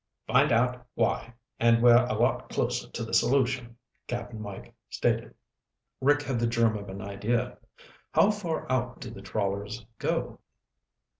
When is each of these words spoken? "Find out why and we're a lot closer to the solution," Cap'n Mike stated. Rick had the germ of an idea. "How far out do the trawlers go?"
"Find 0.25 0.51
out 0.51 0.87
why 0.95 1.35
and 1.59 1.79
we're 1.83 2.07
a 2.07 2.15
lot 2.15 2.49
closer 2.49 2.89
to 2.89 3.03
the 3.03 3.13
solution," 3.13 3.77
Cap'n 4.07 4.41
Mike 4.41 4.73
stated. 4.89 5.35
Rick 6.01 6.23
had 6.23 6.39
the 6.39 6.47
germ 6.47 6.75
of 6.75 6.89
an 6.89 7.03
idea. 7.03 7.59
"How 8.15 8.31
far 8.31 8.65
out 8.71 8.99
do 8.99 9.11
the 9.11 9.21
trawlers 9.21 9.85
go?" 9.99 10.39